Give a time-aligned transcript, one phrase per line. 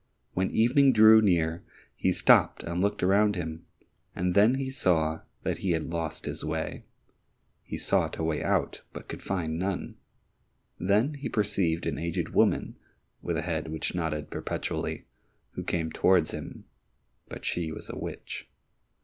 [0.33, 1.63] When evening drew near
[1.95, 3.67] he stopped and looked around him,
[4.15, 6.85] and then he saw that he had lost his way.
[7.61, 9.97] He sought a way out, but could find none.
[10.79, 12.79] Then he perceived an aged woman
[13.21, 15.05] with a head which nodded perpetually,
[15.51, 16.65] who came towards him,
[17.29, 18.49] but she was a witch.